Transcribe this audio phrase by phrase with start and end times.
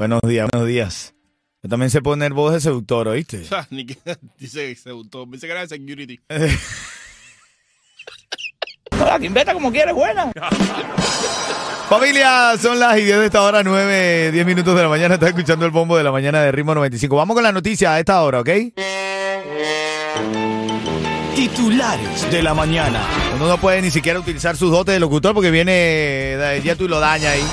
[0.00, 1.14] Buenos días, buenos días.
[1.62, 3.42] Yo también sé poner voz de seductor, ¿oíste?
[3.70, 3.98] Ni que-
[4.38, 5.28] dice se gustó.
[5.28, 6.18] Pensé que era de security.
[11.90, 15.16] Familia, son las y 10 de esta hora, 9, 10 minutos de la mañana.
[15.16, 17.14] Estás escuchando el bombo de la mañana de Ritmo 95.
[17.14, 18.48] Vamos con la noticia a esta hora, ¿ok?
[21.34, 23.00] Titulares de la mañana.
[23.36, 26.88] Uno no puede ni siquiera utilizar sus dotes de locutor porque viene ya tú y
[26.88, 27.44] lo daña ahí.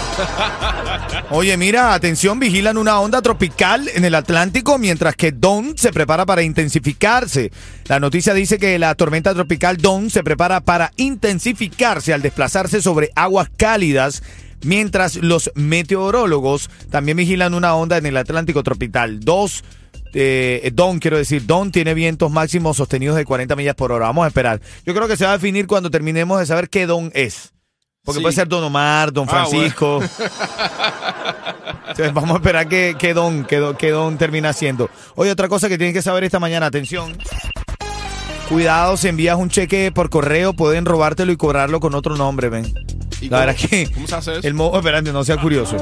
[1.29, 6.25] Oye, mira, atención, vigilan una onda tropical en el Atlántico mientras que Don se prepara
[6.25, 7.51] para intensificarse.
[7.85, 13.11] La noticia dice que la tormenta tropical Don se prepara para intensificarse al desplazarse sobre
[13.15, 14.23] aguas cálidas.
[14.63, 19.19] Mientras los meteorólogos también vigilan una onda en el Atlántico tropical.
[19.19, 19.63] Dos
[20.13, 24.05] eh, Don, quiero decir, Don tiene vientos máximos sostenidos de 40 millas por hora.
[24.07, 24.61] Vamos a esperar.
[24.85, 27.53] Yo creo que se va a definir cuando terminemos de saber qué Don es.
[28.03, 28.23] Porque Sí.
[28.23, 29.99] puede ser Don Omar, Don Ah, Francisco.
[31.89, 34.89] Entonces vamos a esperar qué, qué don, qué, don, qué don termina siendo.
[35.15, 37.17] Oye, otra cosa que tienen que saber esta mañana, atención.
[38.49, 42.73] Cuidado, si envías un cheque por correo, pueden robártelo y cobrarlo con otro nombre, ven.
[43.27, 44.47] ¿Y La cómo- verdad que ¿Cómo se hace eso?
[44.47, 45.75] el modo, espérate, no sea curioso.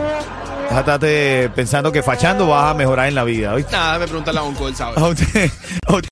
[0.69, 3.71] Déjate pensando que fachando vas a mejorar en la vida, ¿oíste?
[3.71, 4.95] Nada, me pregunta la onco, él sabe.
[4.97, 5.51] Aut-
[5.87, 6.07] aut-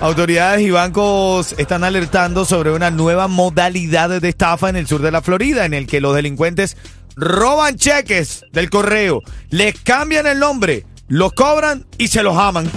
[0.00, 5.10] Autoridades y bancos están alertando sobre una nueva modalidad de estafa en el sur de
[5.10, 6.76] la Florida, en el que los delincuentes
[7.16, 12.70] roban cheques del correo, les cambian el nombre, los cobran y se los aman.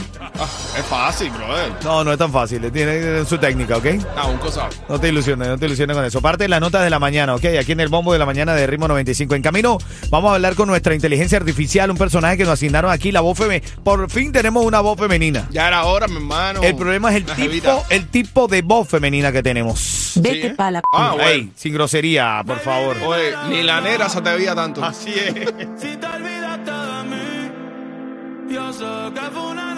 [0.43, 1.71] Ah, es fácil, brother.
[1.83, 3.85] No, no es tan fácil, tiene su técnica, ¿ok?
[4.17, 4.73] Ah, onco sabe.
[4.89, 6.21] No te ilusiones, no te ilusiones con eso.
[6.21, 7.45] Parte de las notas de la mañana, ¿ok?
[7.59, 9.35] Aquí en el bombo de la mañana de Ritmo 95.
[9.35, 9.77] En camino,
[10.09, 13.37] vamos a hablar con nuestra inteligencia artificial, un personaje que nos asignaron aquí, la voz
[13.37, 13.65] femenina.
[13.83, 15.47] Por fin tenemos una voz femenina.
[15.51, 16.61] Ya era hora, mi hermano.
[16.63, 17.77] El problema es el tipo, jevita.
[17.89, 19.79] el tipo de voz femenina que tenemos.
[19.79, 20.53] Sí, Vete ¿eh?
[20.55, 21.29] pa' la Ah, bueno.
[21.29, 22.97] Ey, sin grosería, por favor.
[23.05, 24.83] Oye, ni la negra se te veía tanto.
[24.83, 25.33] Así es.
[25.79, 29.72] Si te olvidaste de mí, yo sé que fue una.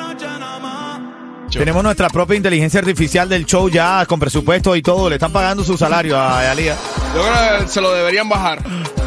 [1.52, 5.10] Tenemos nuestra propia inteligencia artificial del show ya con presupuesto y todo.
[5.10, 6.76] Le están pagando su salario a Alía.
[7.16, 8.62] Yo creo que se lo deberían bajar.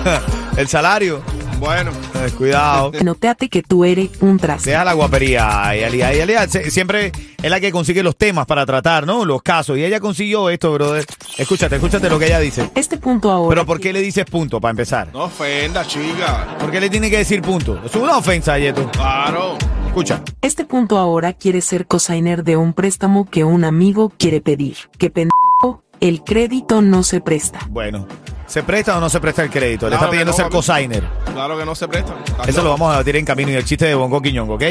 [0.56, 1.22] El salario.
[1.58, 2.92] Bueno, Eh, cuidado.
[3.02, 4.70] Noteate que tú eres un traste.
[4.70, 6.14] Deja la guapería, Yalía.
[6.14, 7.10] Yalía siempre
[7.42, 9.24] es la que consigue los temas para tratar, ¿no?
[9.24, 9.76] Los casos.
[9.76, 11.04] Y ella consiguió esto, brother.
[11.36, 12.70] Escúchate, escúchate lo que ella dice.
[12.76, 13.48] Este punto ahora.
[13.50, 15.08] Pero ¿por qué le dices punto para empezar?
[15.12, 16.56] no ofenda, chica.
[16.60, 17.80] ¿Por qué le tiene que decir punto?
[17.84, 18.88] Es una ofensa, Yeto.
[18.92, 19.58] Claro.
[19.98, 20.22] Escucha.
[20.42, 24.76] Este punto ahora quiere ser cosigner de un préstamo que un amigo quiere pedir.
[24.96, 27.58] Que pendejo, el crédito no se presta.
[27.68, 28.06] Bueno,
[28.46, 29.86] ¿se presta o no se presta el crédito?
[29.86, 30.54] Le Claro está que pidiendo no, ser papi.
[30.56, 31.04] cosigner.
[31.34, 32.14] Claro que no se presta.
[32.46, 34.62] Eso lo vamos a debatir en camino y el chiste de Bongo Quiñongo, ¿ok?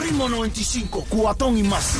[0.00, 1.96] Ritmo 95, cuatón y más.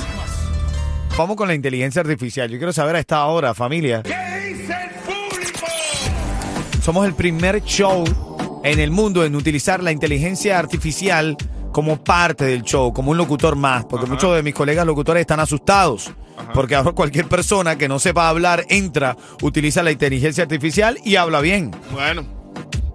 [1.18, 2.48] Vamos con la inteligencia artificial.
[2.50, 4.04] Yo quiero saber a esta hora, familia.
[6.84, 8.04] Somos el primer show
[8.62, 11.36] en el mundo en utilizar la inteligencia artificial
[11.80, 14.12] como parte del show, como un locutor más, porque Ajá.
[14.12, 16.52] muchos de mis colegas locutores están asustados, Ajá.
[16.52, 21.40] porque ahora cualquier persona que no sepa hablar entra, utiliza la inteligencia artificial y habla
[21.40, 21.70] bien.
[21.90, 22.26] Bueno,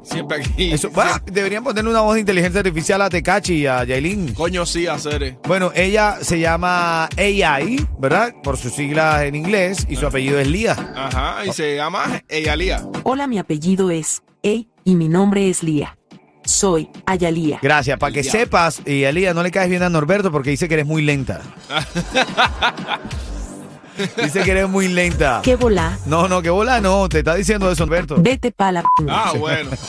[0.04, 0.72] siempre aquí.
[0.72, 4.36] Eso, bueno, deberían ponerle una voz de inteligencia artificial a Tecachi y a Yailin.
[4.36, 5.40] Coño, sí, hacer.
[5.48, 8.36] Bueno, ella se llama AI, ¿verdad?
[8.44, 10.74] Por sus siglas en inglés y su apellido es Lía.
[10.96, 12.86] Ajá, y se llama Eyalía.
[13.02, 15.98] Hola, mi apellido es Ey y mi nombre es Lía.
[16.46, 17.60] Soy Ayalía.
[17.62, 18.32] Gracias, para que Ya.
[18.32, 21.42] sepas, y Elía, no le caes bien a Norberto porque dice que eres muy lenta.
[24.24, 25.42] dice que eres muy lenta.
[25.44, 25.98] ¿Qué volá?
[26.06, 28.16] No, no, que bola no, te está diciendo eso, Norberto.
[28.20, 28.88] Vete pa' la p.
[29.10, 29.72] Ah, bueno.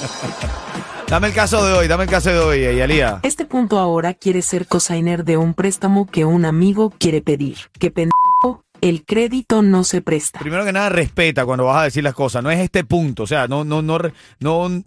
[1.09, 3.20] Dame el caso de hoy, dame el caso de hoy, Elía.
[3.23, 7.58] Este punto ahora quiere ser cosigner de un préstamo que un amigo quiere pedir.
[7.79, 10.41] Que pendejo, el crédito no se presta.
[10.41, 12.43] Primero que nada, respeta cuando vas a decir las cosas.
[12.43, 13.99] No es este punto, o sea, no, no, no,
[14.41, 14.82] no,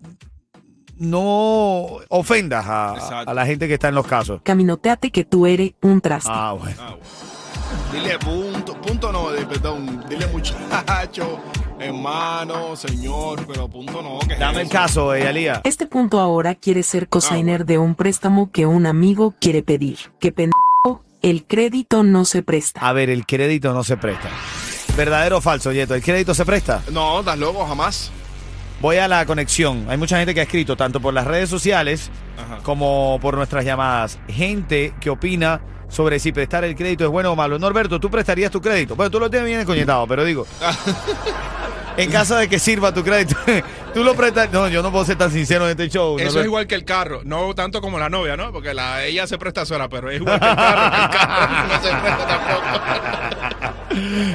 [0.99, 3.31] no ofendas a, Exacto.
[3.31, 4.41] a la gente que está en los casos.
[4.43, 6.29] Caminoteate que tú eres un traste.
[6.31, 6.75] Ah, bueno.
[6.79, 7.03] Ah, bueno.
[7.91, 10.03] Dile punto, punto no, de- perdón.
[10.09, 11.39] Dile muchacho,
[11.79, 14.19] hermano, señor, pero punto no.
[14.27, 15.61] ¿qué es Dame el caso, Elía.
[15.63, 17.65] Este punto ahora quiere ser cosigner Ah, bueno.
[17.65, 19.97] de un préstamo que un amigo quiere pedir.
[20.19, 22.79] Que pendejo, el crédito no se presta.
[22.81, 24.29] A ver, el crédito no se presta.
[24.97, 25.95] ¿Verdadero o falso, Yeto?
[25.95, 26.81] ¿El crédito se presta?
[26.91, 28.11] No, estás loco, jamás.
[28.81, 29.85] Voy a la conexión.
[29.89, 32.59] Hay mucha gente que ha escrito, tanto por las redes sociales Ajá.
[32.63, 34.19] como por nuestras llamadas.
[34.27, 37.57] Gente que opina sobre si prestar el crédito es bueno o malo.
[37.59, 38.95] Norberto, ¿tú prestarías tu crédito?
[38.95, 40.45] Bueno, tú lo tienes bien encoñetado, pero digo,
[41.99, 43.35] en caso de que sirva tu crédito,
[43.93, 44.51] tú lo prestas.
[44.51, 46.17] No, yo no puedo ser tan sincero en este show.
[46.17, 48.51] Eso es igual que el carro, no tanto como la novia, ¿no?
[48.53, 51.67] Porque la, ella se presta sola, pero es igual que el carro, que el carro
[51.67, 52.65] no se presta tampoco.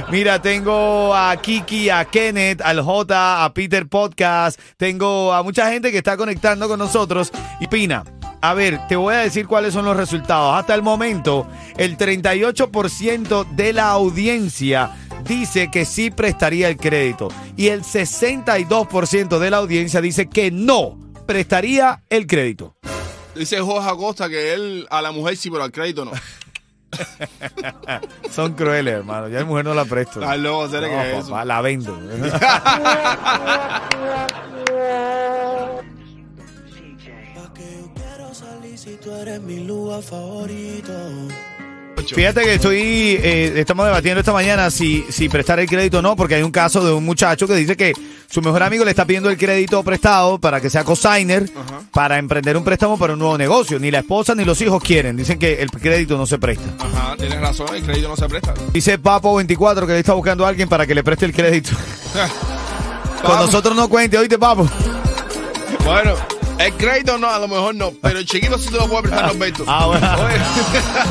[0.11, 4.59] Mira, tengo a Kiki, a Kenneth, al J, a Peter Podcast.
[4.77, 7.31] Tengo a mucha gente que está conectando con nosotros.
[7.59, 8.03] Y Pina,
[8.41, 10.55] a ver, te voy a decir cuáles son los resultados.
[10.55, 11.47] Hasta el momento,
[11.77, 14.91] el 38% de la audiencia
[15.27, 17.29] dice que sí prestaría el crédito.
[17.57, 22.75] Y el 62% de la audiencia dice que no prestaría el crédito.
[23.35, 26.11] Dice Jorge Acosta que él a la mujer sí, pero al crédito no.
[28.31, 29.27] Son crueles, hermano.
[29.27, 30.21] Ya la mujer no la presto.
[30.21, 31.45] ¿será No, que papá, eso?
[31.45, 31.99] la vendo.
[42.13, 42.79] Fíjate que estoy,
[43.21, 46.51] eh, estamos debatiendo esta mañana si, si prestar el crédito o no, porque hay un
[46.51, 47.93] caso de un muchacho que dice que
[48.29, 51.49] su mejor amigo le está pidiendo el crédito prestado para que sea cosigner
[51.91, 53.79] para emprender un préstamo para un nuevo negocio.
[53.79, 55.15] Ni la esposa ni los hijos quieren.
[55.15, 56.65] Dicen que el crédito no se presta.
[56.79, 58.53] Ajá, tienes razón, el crédito no se presta.
[58.73, 61.71] Dice Papo24 que le está buscando a alguien para que le preste el crédito.
[63.23, 64.69] Con nosotros no cuente, oíste, Papo.
[65.83, 66.15] Bueno,
[66.59, 69.27] el crédito no, a lo mejor no, pero el chiquito sí te lo puede prestar
[69.27, 69.63] Norberto.
[69.67, 70.07] Ah, bueno.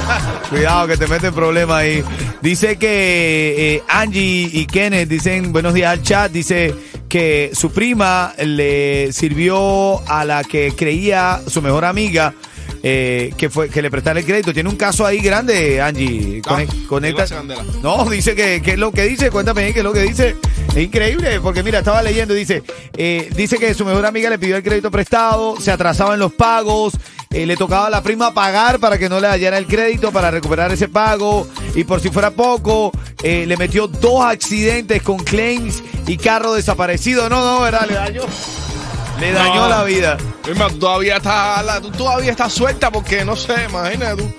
[0.51, 2.05] Cuidado que te mete en problemas ahí.
[2.41, 6.33] Dice que eh, Angie y Kenneth dicen buenos días al chat.
[6.33, 6.75] Dice
[7.09, 12.35] que su prima le sirvió a la que creía su mejor amiga.
[12.87, 14.53] Eh, que fue que le prestara el crédito.
[14.53, 16.43] Tiene un caso ahí grande, Angie.
[16.47, 17.25] Ah, Conec- conecta.
[17.83, 19.31] No, dice que, que es lo que dice.
[19.31, 20.37] Cuéntame ahí qué es lo que dice.
[20.69, 22.63] Es increíble, porque mira, estaba leyendo y dice,
[22.97, 26.95] eh, dice que su mejor amiga le pidió el crédito prestado, se atrasaban los pagos,
[27.31, 30.33] eh, le tocaba a la prima pagar para que no le hallara el crédito para
[30.33, 31.47] recuperar ese pago
[31.77, 32.91] y por si fuera poco,
[33.23, 37.29] eh, le metió dos accidentes con claims y carro desaparecido.
[37.29, 37.87] No, no, ¿verdad?
[37.89, 38.23] Le dañó.
[39.21, 40.17] Le dañó la vida.
[40.43, 44.35] Tú todavía estás, tú todavía estás suelta porque no sé, imagínate tú.